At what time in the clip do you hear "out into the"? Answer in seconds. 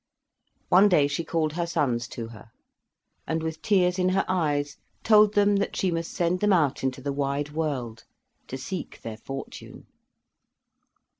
6.51-7.13